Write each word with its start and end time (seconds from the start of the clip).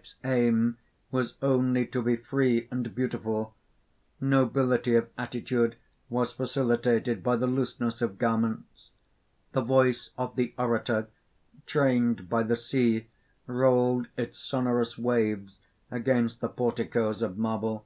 "Life's 0.00 0.14
aim 0.24 0.78
was 1.10 1.34
only 1.42 1.84
to 1.88 2.00
be 2.00 2.16
free 2.16 2.68
and 2.70 2.94
beautiful. 2.94 3.54
Nobility 4.18 4.94
of 4.96 5.10
attitude 5.18 5.76
was 6.08 6.32
facilitated 6.32 7.22
by 7.22 7.36
the 7.36 7.46
looseness 7.46 8.00
of 8.00 8.16
garments. 8.16 8.92
The 9.52 9.60
voice 9.60 10.12
of 10.16 10.36
the 10.36 10.54
orator, 10.56 11.08
trained 11.66 12.30
by 12.30 12.44
the 12.44 12.56
sea, 12.56 13.08
rolled 13.46 14.06
its 14.16 14.38
sonorous 14.38 14.96
waves 14.96 15.60
against 15.90 16.40
the 16.40 16.48
porticoes 16.48 17.20
of 17.20 17.36
marble. 17.36 17.84